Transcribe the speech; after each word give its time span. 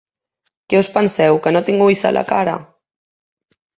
Que 0.71 0.79
us 0.83 0.89
penseu 0.95 1.37
que 1.45 1.53
no 1.55 1.63
tinc 1.67 1.85
ulls 1.89 2.01
a 2.11 2.13
la 2.17 2.25
cara? 2.33 2.57